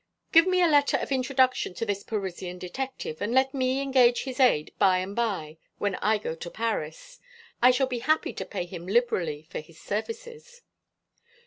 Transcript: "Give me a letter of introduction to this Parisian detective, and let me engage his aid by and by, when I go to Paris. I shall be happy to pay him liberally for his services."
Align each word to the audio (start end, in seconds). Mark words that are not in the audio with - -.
"Give 0.31 0.47
me 0.47 0.63
a 0.63 0.67
letter 0.67 0.97
of 0.97 1.11
introduction 1.11 1.75
to 1.75 1.85
this 1.85 2.01
Parisian 2.01 2.57
detective, 2.57 3.21
and 3.21 3.35
let 3.35 3.53
me 3.53 3.81
engage 3.83 4.23
his 4.23 4.39
aid 4.39 4.73
by 4.79 4.97
and 4.97 5.15
by, 5.15 5.59
when 5.77 5.93
I 6.01 6.17
go 6.17 6.33
to 6.33 6.49
Paris. 6.49 7.19
I 7.61 7.69
shall 7.69 7.85
be 7.85 7.99
happy 7.99 8.33
to 8.33 8.43
pay 8.43 8.65
him 8.65 8.87
liberally 8.87 9.45
for 9.51 9.59
his 9.59 9.79
services." 9.79 10.63